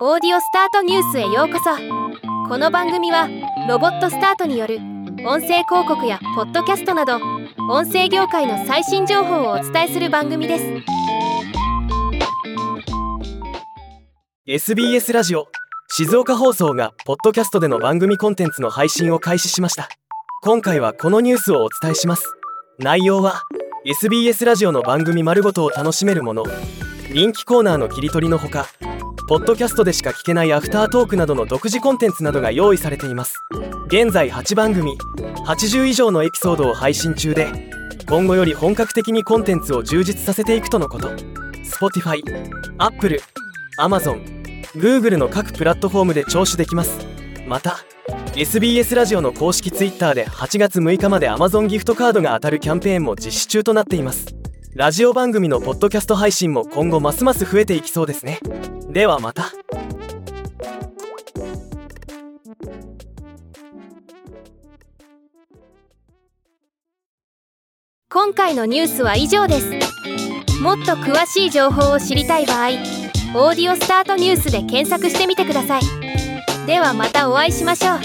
[0.00, 1.70] オーディオスタートニュースへようこそ。
[2.48, 3.28] この番組は
[3.68, 4.78] ロボットスタートによる
[5.24, 7.20] 音声広告やポッドキャストなど
[7.70, 10.64] 音声業界の最新情報をお伝えする番組です。
[14.46, 15.46] SBS ラジオ
[15.92, 19.88] 静岡放送がポッドキャストでの番組コンテンツの配信を開始しました。
[20.42, 22.34] 今回はこのニュースをお伝えします。
[22.80, 23.44] 内容は
[23.84, 26.42] SBS ラジオの番組丸ごとを楽しめるもの。
[27.12, 28.66] 人気コーナーの切り取りのほか
[29.26, 33.42] ポッドキャストでしか聞けないアフタートークなどの独自コンテンツなどが用意されています。
[33.86, 34.98] 現在8番組
[35.46, 37.48] 80以上のエピソードを配信中で
[38.06, 41.08] 今後より本格的にコンテンツを充実させていくとのこと。
[41.64, 42.22] Spotify、
[42.76, 43.22] Apple、
[43.80, 44.22] Amazon、
[44.74, 46.98] Google の各プラットフォームで聴取できます。
[47.46, 47.78] また
[48.36, 54.33] SBS ラジオの公式 Twitter で8月6日まで Amazon ギフトカードが当たるキャンペーンも実施中となっています。
[54.74, 58.40] ラジオ番組のポッドキャスト配信も今後ますます増えていきそうですね。
[58.90, 59.52] ではまた。
[68.10, 69.70] 今回のニュースは以上です。
[70.60, 72.70] もっと詳しい情報を知りたい場合
[73.36, 75.82] 「オーディオスタートニュース」で検索してみてください。
[76.66, 78.00] ではまたお会いしましょう。